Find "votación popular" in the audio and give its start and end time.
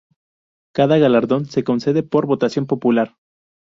2.25-3.17